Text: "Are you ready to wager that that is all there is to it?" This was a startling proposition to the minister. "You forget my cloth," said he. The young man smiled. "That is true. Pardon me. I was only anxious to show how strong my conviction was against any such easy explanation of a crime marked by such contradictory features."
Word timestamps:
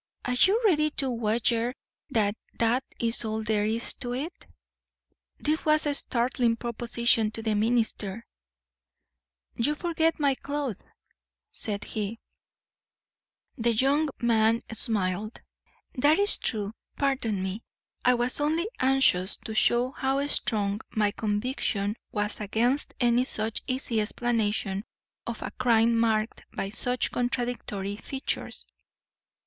"Are 0.25 0.33
you 0.33 0.59
ready 0.65 0.89
to 0.97 1.11
wager 1.11 1.75
that 2.09 2.35
that 2.57 2.83
is 2.99 3.23
all 3.23 3.43
there 3.43 3.67
is 3.67 3.93
to 3.99 4.15
it?" 4.15 4.47
This 5.37 5.63
was 5.63 5.85
a 5.85 5.93
startling 5.93 6.55
proposition 6.55 7.29
to 7.29 7.43
the 7.43 7.53
minister. 7.53 8.25
"You 9.53 9.75
forget 9.75 10.19
my 10.19 10.33
cloth," 10.33 10.81
said 11.51 11.83
he. 11.83 12.19
The 13.57 13.73
young 13.73 14.09
man 14.19 14.63
smiled. 14.71 15.39
"That 15.93 16.17
is 16.17 16.37
true. 16.37 16.73
Pardon 16.97 17.43
me. 17.43 17.61
I 18.03 18.15
was 18.15 18.41
only 18.41 18.67
anxious 18.79 19.37
to 19.45 19.53
show 19.53 19.91
how 19.91 20.25
strong 20.25 20.81
my 20.89 21.11
conviction 21.11 21.95
was 22.11 22.39
against 22.41 22.95
any 22.99 23.23
such 23.25 23.61
easy 23.67 24.01
explanation 24.01 24.83
of 25.27 25.43
a 25.43 25.51
crime 25.59 25.95
marked 25.95 26.41
by 26.51 26.69
such 26.71 27.11
contradictory 27.11 27.97
features." 27.97 28.65